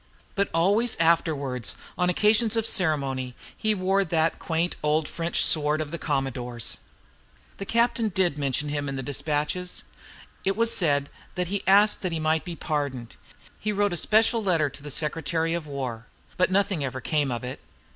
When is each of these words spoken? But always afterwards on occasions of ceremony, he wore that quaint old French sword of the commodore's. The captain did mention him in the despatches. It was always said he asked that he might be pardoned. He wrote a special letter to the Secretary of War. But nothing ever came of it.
But 0.33 0.49
always 0.51 0.95
afterwards 0.95 1.75
on 1.95 2.09
occasions 2.09 2.55
of 2.55 2.65
ceremony, 2.65 3.35
he 3.55 3.75
wore 3.75 4.03
that 4.03 4.39
quaint 4.39 4.75
old 4.81 5.07
French 5.07 5.45
sword 5.45 5.79
of 5.79 5.91
the 5.91 5.99
commodore's. 5.99 6.77
The 7.59 7.67
captain 7.67 8.09
did 8.09 8.35
mention 8.35 8.69
him 8.69 8.89
in 8.89 8.95
the 8.95 9.03
despatches. 9.03 9.83
It 10.43 10.57
was 10.57 10.69
always 10.69 10.77
said 10.77 11.09
he 11.47 11.61
asked 11.67 12.01
that 12.01 12.11
he 12.11 12.19
might 12.19 12.45
be 12.45 12.55
pardoned. 12.55 13.15
He 13.59 13.71
wrote 13.71 13.93
a 13.93 13.95
special 13.95 14.43
letter 14.43 14.71
to 14.71 14.81
the 14.81 14.89
Secretary 14.89 15.53
of 15.53 15.67
War. 15.67 16.07
But 16.35 16.49
nothing 16.49 16.83
ever 16.83 16.99
came 16.99 17.29
of 17.29 17.43
it. 17.43 17.59